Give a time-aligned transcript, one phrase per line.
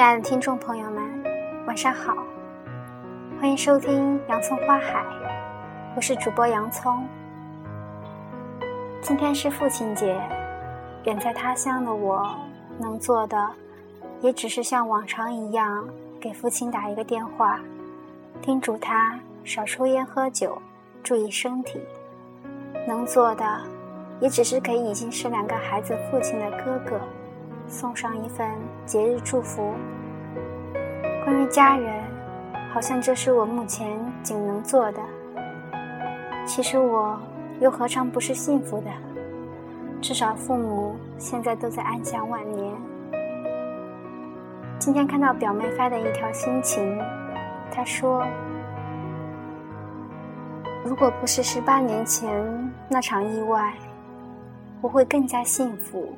[0.00, 1.02] 亲爱的听众朋友们，
[1.66, 2.16] 晚上好，
[3.38, 5.04] 欢迎收听《洋葱花海》，
[5.94, 7.06] 我是主播洋葱。
[9.02, 10.18] 今天是父亲节，
[11.04, 12.34] 远在他乡的我，
[12.78, 13.46] 能做的
[14.22, 15.86] 也只是像往常一样
[16.18, 17.60] 给父亲打一个电话，
[18.40, 20.56] 叮嘱他少抽烟喝酒，
[21.02, 21.78] 注意身体。
[22.88, 23.60] 能做的
[24.18, 26.98] 也只是给已经是两个孩子父亲的哥哥。
[27.68, 28.50] 送上一份
[28.84, 29.72] 节日祝福。
[31.30, 32.02] 关于家人，
[32.74, 35.00] 好像这是我目前仅能做的。
[36.44, 37.16] 其实我
[37.60, 38.90] 又何尝不是幸福的？
[40.00, 42.74] 至少父母现在都在安享晚年。
[44.80, 46.98] 今天看到表妹发的一条心情，
[47.70, 48.26] 她说
[50.84, 52.28] ：“如果不是十八年前
[52.88, 53.72] 那场意外，
[54.80, 56.08] 我会更加幸福。”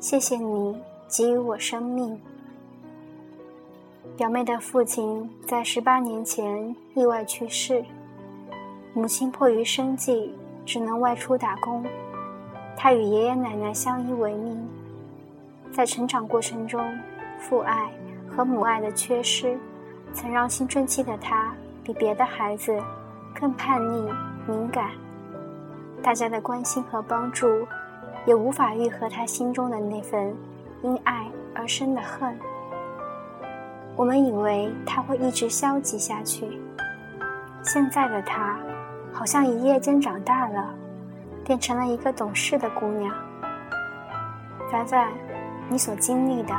[0.00, 2.20] 谢谢你给予我生命。
[4.16, 7.84] 表妹的父亲在十八年前意外去世，
[8.94, 11.84] 母亲迫于生计只能外出打工，
[12.76, 14.68] 她与爷爷奶奶相依为命。
[15.72, 16.84] 在成长过程中，
[17.38, 17.90] 父爱
[18.28, 19.58] 和母爱的缺失，
[20.12, 22.78] 曾让青春期的她比别的孩子
[23.34, 24.10] 更叛逆
[24.46, 24.90] 敏感。
[26.02, 27.46] 大家的关心和帮助。
[28.24, 30.32] 也无法愈合他心中的那份
[30.82, 32.38] 因爱而生的恨。
[34.02, 36.44] 我们以为他会一直消极下去，
[37.62, 38.58] 现在的他
[39.12, 40.74] 好像一夜间长大了，
[41.44, 43.14] 变成了一个懂事的姑娘。
[44.72, 45.12] 凡凡，
[45.68, 46.52] 你所经历的，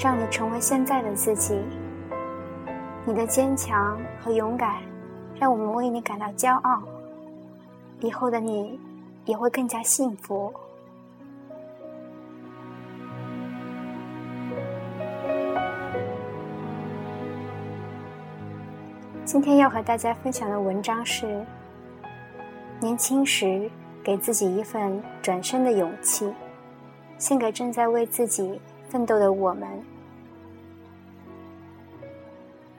[0.00, 1.62] 让你成为现在的自己。
[3.04, 4.78] 你的坚强和勇敢，
[5.38, 6.82] 让我们为你感到骄傲。
[8.00, 8.80] 以后的你，
[9.26, 10.52] 也会更加幸福。
[19.28, 21.44] 今天要和大家分享的文章是：
[22.80, 23.70] 年轻时
[24.02, 26.32] 给自己一份转身的勇气，
[27.18, 29.68] 献给正在为自己奋斗的我们。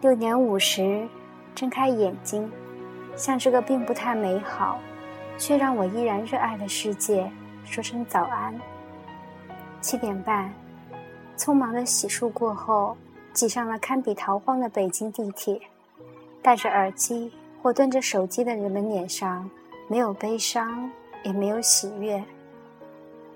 [0.01, 1.07] 六点五十，
[1.53, 2.51] 睁开眼睛，
[3.15, 4.79] 向这个并不太美好，
[5.37, 7.31] 却让我依然热爱的世界
[7.63, 8.59] 说声早安。
[9.81, 10.51] 七点半，
[11.37, 12.97] 匆忙的洗漱过后，
[13.33, 15.61] 挤上了堪比逃荒的北京地铁。
[16.41, 19.49] 戴着耳机或端着手机的人们脸上
[19.87, 20.89] 没有悲伤，
[21.23, 22.23] 也没有喜悦。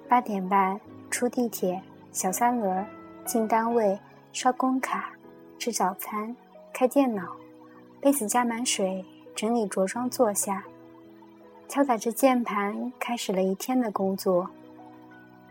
[0.07, 1.81] 八点半出地铁，
[2.11, 2.85] 小三轮
[3.25, 3.97] 进单位，
[4.31, 5.11] 刷工卡，
[5.59, 6.35] 吃早餐，
[6.71, 7.23] 开电脑，
[7.99, 9.03] 杯子加满水，
[9.35, 10.63] 整理着装，坐下，
[11.67, 14.49] 敲打着键盘，开始了一天的工作。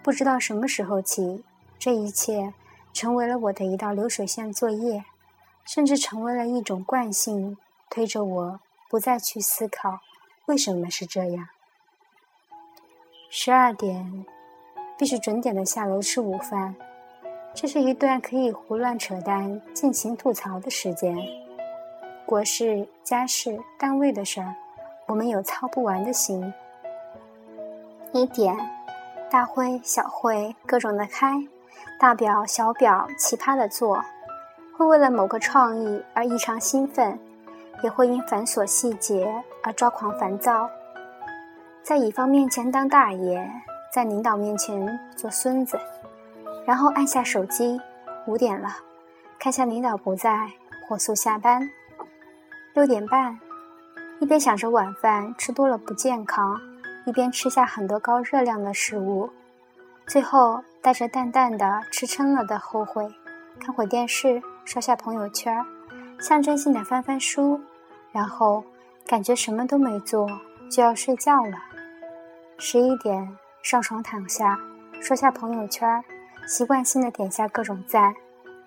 [0.02, 1.44] 不知道什么时候起，
[1.78, 2.52] 这一切
[2.92, 5.04] 成为了我的一道流水线作业。
[5.64, 7.56] 甚至成为了一种惯性，
[7.88, 10.00] 推着我不再去思考
[10.46, 11.48] 为什么是这样。
[13.30, 14.26] 十二点，
[14.98, 16.74] 必须准点的下楼吃午饭，
[17.54, 21.16] 这是一段可以胡乱扯淡、尽情吐槽的时间。
[22.26, 24.54] 国事、家事、单位的事儿，
[25.06, 26.52] 我们有操不完的心。
[28.12, 28.54] 一点，
[29.30, 31.46] 大会、小会，各种的开，
[31.98, 34.04] 大表、小表，奇葩的做。
[34.82, 37.16] 会为了某个创意而异常兴奋，
[37.84, 39.32] 也会因繁琐细节
[39.62, 40.68] 而抓狂烦躁。
[41.84, 43.48] 在乙方面前当大爷，
[43.94, 45.78] 在领导面前做孙子，
[46.66, 47.80] 然后按下手机，
[48.26, 48.70] 五点了，
[49.38, 50.50] 看下领导不在，
[50.88, 51.70] 火速下班。
[52.74, 53.38] 六点半，
[54.18, 56.60] 一边想着晚饭吃多了不健康，
[57.06, 59.30] 一边吃下很多高热量的食物，
[60.08, 63.08] 最后带着淡淡的吃撑了的后悔，
[63.60, 64.42] 看会电视。
[64.64, 65.64] 刷下朋友圈，
[66.20, 67.60] 象征性的翻翻书，
[68.12, 68.64] 然后
[69.06, 70.28] 感觉什么都没做
[70.70, 71.58] 就要睡觉了。
[72.58, 74.58] 十一点上床躺下，
[75.00, 76.02] 刷下朋友圈，
[76.46, 78.14] 习惯性的点下各种赞，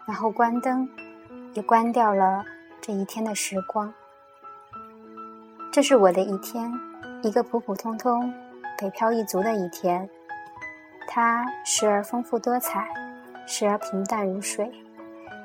[0.06, 0.88] 然后关灯，
[1.53, 2.45] 也关掉了
[2.81, 3.92] 这一天的时光。
[5.71, 6.71] 这是我的一天，
[7.24, 8.31] 一个普普通通
[8.77, 10.07] 北漂一族的一天。
[11.07, 12.88] 它时而丰富多彩，
[13.47, 14.69] 时而平淡如水。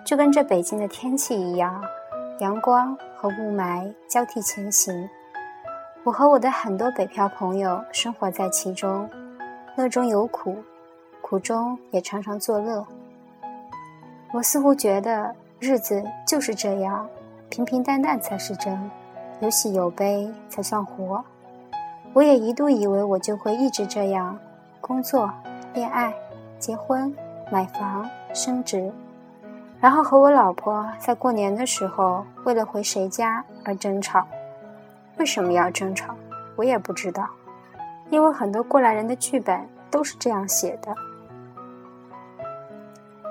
[0.04, 1.82] 就跟这北京的天气一样，
[2.40, 5.08] 阳光和雾霾交替前行。
[6.02, 9.08] 我和我的很多北漂朋友生活在其中，
[9.76, 10.56] 乐中有苦，
[11.20, 12.84] 苦中也常常作乐。
[14.32, 17.06] 我似乎觉得日子就是这样，
[17.50, 18.90] 平平淡淡才是真，
[19.40, 21.22] 有喜有悲才算活。
[22.12, 24.36] 我也一度以为我就会一直这样，
[24.80, 25.30] 工作、
[25.74, 26.12] 恋爱、
[26.58, 27.14] 结婚、
[27.52, 28.90] 买房、升职。
[29.80, 34.26] 然后和我老婆在过年的时候为了回谁家而争吵。
[35.16, 36.14] 为什么要争吵？
[36.56, 37.28] 我也不知道，
[38.10, 39.58] 因为很多过来人的剧本
[39.90, 40.94] 都是这样写的。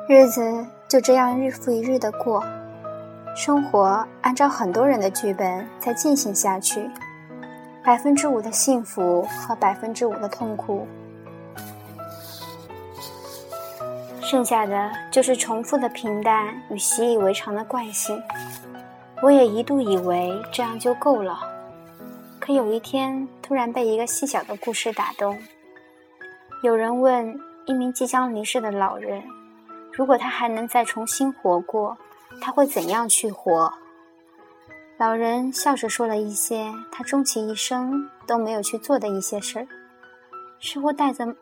[0.08, 2.44] 日子就这样日复一日的过，
[3.36, 6.90] 生活按照很多人的剧本在进行下去，
[7.84, 10.88] 百分之五的幸福和百分之五的痛苦，
[14.30, 18.22] 剩下的就是重复的平淡与习以为常的惯性。
[19.24, 21.40] 我也一度以为这样就够了，
[22.40, 25.36] 可有一天突然被一个细小的故事打动。
[26.62, 29.24] 有人问一名即将离世的老人。
[29.92, 31.98] 如果他还能再重新活过，
[32.40, 33.74] 他会怎样去活？
[35.00, 39.68] 老人笑着说了一些他终其一生都没有去做的一些事儿，
[40.62, 41.36] 似乎带着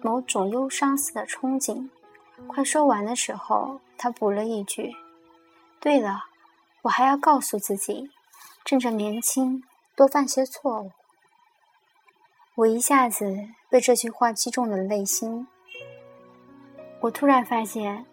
[0.00, 1.86] 某种忧伤似的憧憬。
[2.46, 4.94] 快说完的时候，他补了一句
[5.80, 6.24] ：“对了，
[6.82, 8.10] 我还要告诉自己，
[8.64, 9.62] 趁着年轻
[9.94, 10.90] 多犯些错误。”
[12.56, 15.46] 我一下子被这句话击中了内心。
[17.00, 18.06] 我突然发现，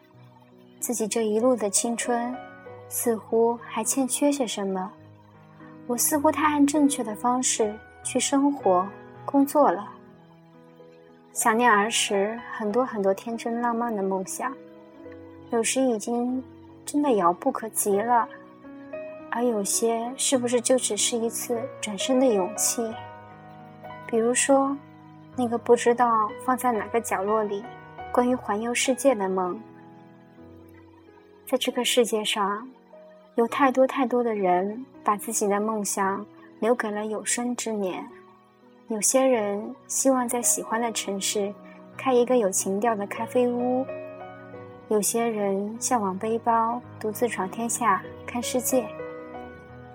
[0.79, 2.35] 自己这一路的青春，
[2.89, 4.91] 似乎还欠缺些什么。
[5.87, 8.87] 我似乎太按正确的方式去生活、
[9.25, 9.89] 工作了。
[11.33, 14.56] 想念儿时很多很多天真浪漫的梦想，
[15.50, 16.41] 有时已经
[16.85, 18.30] 真的遥不可及了，
[19.31, 22.88] 而有些是不是就只是一次转身的勇气？
[24.06, 24.77] 比如说，
[25.35, 27.63] 那个不知道放在哪个角落里。
[28.12, 29.59] 关于环游世界的梦，
[31.47, 32.69] 在这个世界上，
[33.33, 36.24] 有太多太多的人把自己的梦想
[36.59, 38.07] 留给了有生之年。
[38.89, 41.53] 有些人希望在喜欢的城市
[41.95, 43.85] 开一个有情调的咖啡屋；
[44.89, 48.83] 有些人向往背包，独自闯天下看世界；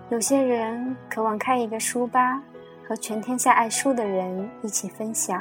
[0.08, 2.42] 有些人渴望开一个书吧，
[2.86, 5.40] 和全天下爱书的人一起分享；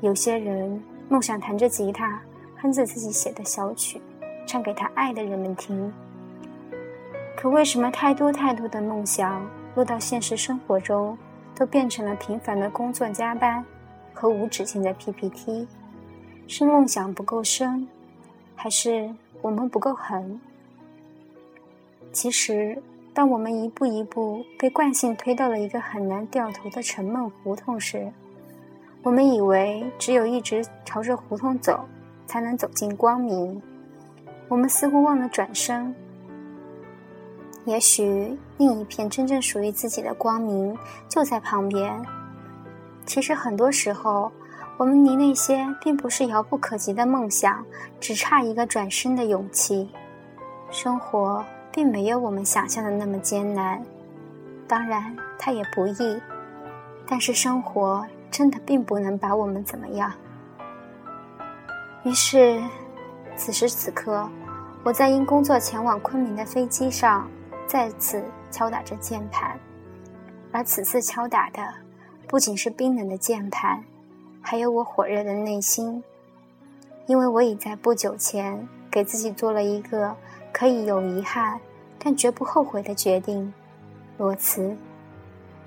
[0.00, 0.82] 有些人。
[1.06, 2.18] 梦想弹着吉他，
[2.56, 4.00] 哼着自己写的小曲，
[4.46, 5.92] 唱给他爱的人们听。
[7.36, 11.16] 可为什么太多太多的梦想落到现实生活中，
[11.54, 13.64] 都变成了平凡的工作加班
[14.12, 15.66] 和无止境的 PPT？
[16.46, 17.88] 是梦想不够深，
[18.54, 19.08] 还是
[19.40, 20.40] 我们不够狠？
[22.12, 22.80] 其实，
[23.12, 28.12] 当我们一步一步被惯性推到了一个很难掉头的沉闷胡同时，
[29.02, 31.84] 我们以为只有一直朝着胡同走，
[32.26, 33.60] 才能走进光明。
[34.48, 35.94] 我们似乎忘了转身。
[37.64, 40.76] 也许另一片真正属于自己的光明
[41.08, 42.00] 就在旁边。
[43.06, 44.30] 其实很多时候，
[44.76, 47.64] 我们离那些并不是遥不可及的梦想，
[48.00, 49.88] 只差一个转身的勇气。
[50.70, 53.82] 生活并没有我们想象的那么艰难，
[54.66, 56.20] 当然它也不易。
[57.06, 58.04] 但是生活。
[58.34, 60.10] 真的并不能把我们怎么样。
[62.02, 62.60] 于是，
[63.36, 64.28] 此时此刻，
[64.82, 67.30] 我在因工作前往昆明的飞机上，
[67.66, 69.58] 再次敲打着键盘。
[70.52, 71.62] 而此次敲打的，
[72.28, 73.82] 不仅是冰冷的键盘，
[74.40, 76.02] 还有我火热的内心。
[77.06, 80.16] 因为我已在不久前给自己做了一个
[80.52, 81.60] 可以有遗憾，
[81.98, 83.52] 但绝不后悔的决定——
[84.16, 84.76] 裸辞，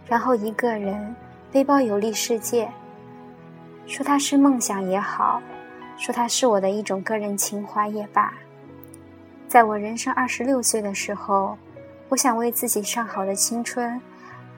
[0.07, 1.15] 然后一个人。
[1.49, 2.69] 背包游历世界，
[3.85, 5.41] 说它是梦想也好，
[5.97, 8.33] 说它是我的一种个人情怀也罢。
[9.47, 11.57] 在我人生二十六岁的时候，
[12.09, 14.01] 我想为自己上好的青春，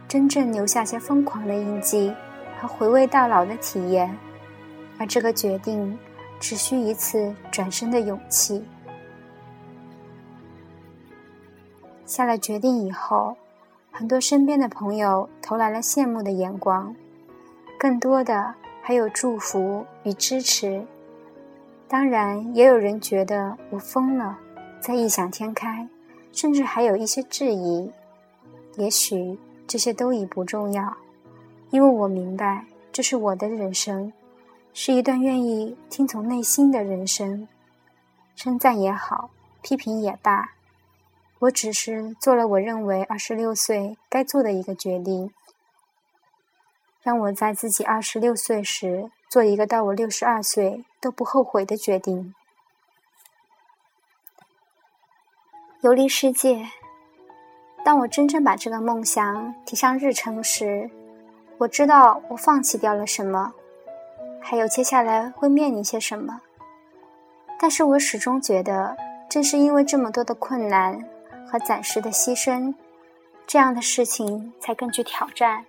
[0.07, 2.13] 真正留下些疯狂的印记
[2.59, 4.15] 和回味到老的体验。
[4.97, 5.97] 而这个决定，
[6.39, 8.63] 只需一次转身的勇气。
[12.05, 13.35] 下了决定以后。
[13.91, 16.95] 很多身边的朋友投来了羡慕的眼光，
[17.77, 20.85] 更多的还有祝福与支持。
[21.85, 24.37] 当然，也有人觉得我疯了，
[24.79, 25.85] 在异想天开，
[26.31, 27.91] 甚至还有一些质疑。
[28.77, 30.95] 也许这些都已不重要，
[31.69, 34.13] 因为我明白这是我的人生，
[34.74, 37.48] 是一段愿意听从内心的人生。
[38.36, 39.29] 称赞也好，
[39.62, 40.53] 批评也罢。
[41.39, 45.31] 我只是做了我认为二十六岁该做的一个决定，
[47.01, 52.33] 让我在自己二十六岁时做一个到我六十二岁都不后悔的决定。
[55.81, 56.67] 游历世界，
[57.86, 60.89] 当我真正把这个梦想提上日程时，
[61.57, 63.53] 我知道我放弃掉了什么，
[64.41, 66.41] 还有接下来会面临些什么，
[67.57, 68.95] 但是我始终觉得。
[69.29, 71.00] 正是因为这么多的困难
[71.48, 72.74] 和暂时的牺牲，
[73.45, 75.63] 这样的事情才更具挑战，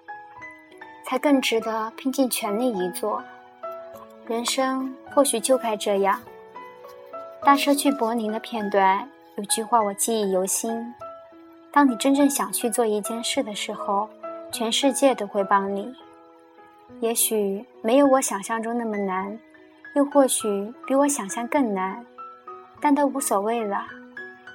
[1.04, 3.22] 才更值得拼尽全力一做。
[4.26, 6.18] 人生或许就该这样。
[7.42, 9.06] 搭车去柏林的片段，
[9.40, 10.70] 有句话我记忆犹新：
[11.72, 14.06] 当你真正想去做一件事的时候，
[14.52, 15.90] 全世界都会帮你。
[17.00, 19.38] 也许没有我想象中那么难，
[19.96, 22.04] 又或许比我想象更难，
[22.82, 23.86] 但都无所谓了，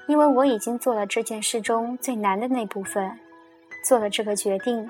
[0.08, 3.12] 因为我已经做了这件事中最难的那部分，
[3.84, 4.88] 做了这个决定。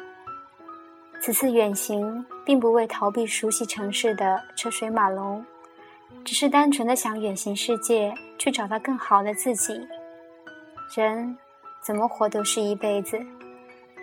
[1.22, 5.42] 此次远行并不为逃避熟悉城市的车水马龙。
[6.24, 9.80] 只是单纯的想远行世界，去找到更好的自己。
[10.96, 11.38] 人
[11.82, 13.20] 怎么活都是一辈子，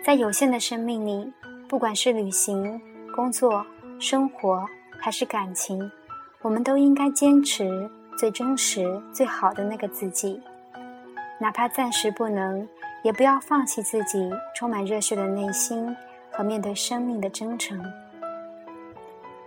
[0.05, 1.31] 在有限的生命里，
[1.67, 2.79] 不管是旅行、
[3.15, 3.65] 工作、
[3.99, 4.65] 生活
[4.99, 5.91] 还是感情，
[6.41, 10.41] 我们都应该坚持最真实、最好的那个自己。
[11.39, 12.67] 哪怕暂时不能，
[13.03, 15.95] 也不要放弃自己充满热血的内心
[16.31, 17.83] 和面对生命的真诚。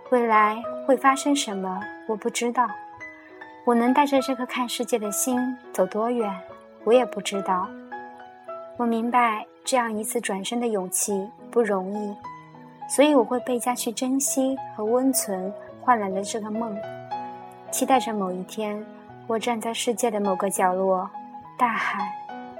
[0.09, 1.81] 未来会发生什么？
[2.07, 2.65] 我不知道。
[3.65, 5.37] 我能带着这颗看世界的心
[5.73, 6.33] 走多远？
[6.85, 7.67] 我也不知道。
[8.77, 12.15] 我明白这样一次转身的勇气不容易，
[12.89, 16.73] 所以我会倍加去珍惜和温存换来的这个梦。
[17.69, 18.81] 期待着某一天，
[19.27, 21.09] 我站在世界的某个角落，
[21.57, 22.07] 大喊：“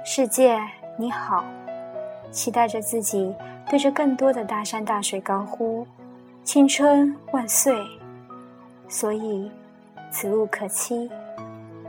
[0.04, 0.60] 世界
[0.98, 1.42] 你好！”
[2.30, 3.34] 期待着自己
[3.70, 5.86] 对着更多的大山大水高呼。
[6.48, 7.86] 青春万岁！
[8.88, 9.52] 所以，
[10.10, 11.10] 此路可期，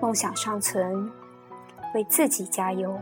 [0.01, 1.10] 梦想尚存，
[1.96, 3.00] 为自己加油。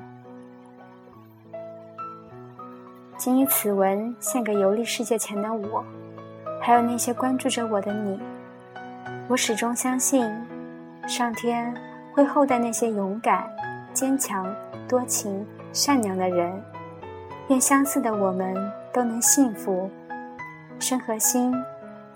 [3.17, 5.83] 仅以此文献给游历世界前的我，
[6.61, 8.19] 还有那些关注着我的你。
[9.27, 10.31] 我始终相信，
[11.07, 11.73] 上天
[12.13, 13.49] 会厚待那些勇敢、
[13.95, 14.45] 坚强、
[14.87, 16.53] 多情、善良的人。
[17.47, 18.55] 愿相似的我们
[18.93, 19.89] 都能幸福。
[20.79, 21.53] 身和心，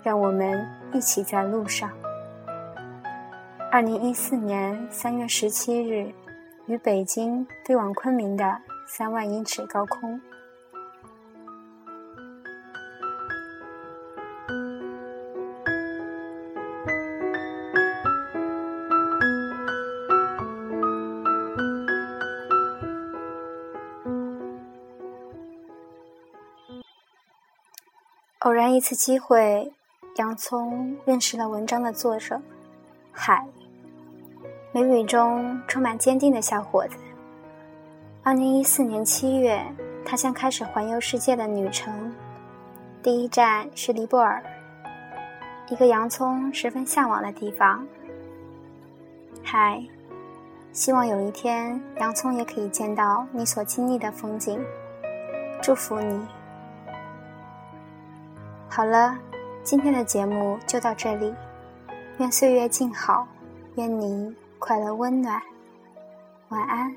[0.02, 1.90] 让我们一起在路上。
[3.70, 6.12] 二零一四年三月十七日，
[6.66, 10.20] 于北京飞往昆明的三万英尺高空。
[28.72, 29.70] 一次机会，
[30.16, 32.40] 洋葱认识了文章的作者
[33.12, 33.46] 海，
[34.72, 36.96] 眉宇中充满坚定的小伙子。
[38.22, 39.62] 二零一四年七月，
[40.04, 42.14] 他将开始环游世界的旅程，
[43.02, 44.42] 第一站是尼泊尔，
[45.68, 47.86] 一个洋葱十分向往的地方。
[49.42, 49.82] 海，
[50.72, 54.64] 希望有一天洋葱也可以见到你所经历的风景，
[55.60, 56.26] 祝福你。
[58.74, 59.14] 好了，
[59.62, 61.34] 今天的节目就到这里。
[62.16, 63.28] 愿岁月静好，
[63.74, 65.38] 愿你快乐温暖，
[66.48, 66.96] 晚安。